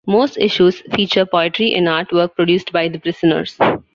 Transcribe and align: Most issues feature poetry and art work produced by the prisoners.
Most 0.07 0.35
issues 0.39 0.79
feature 0.95 1.27
poetry 1.27 1.75
and 1.75 1.87
art 1.87 2.11
work 2.11 2.35
produced 2.35 2.71
by 2.71 2.87
the 2.87 2.97
prisoners. 2.97 3.55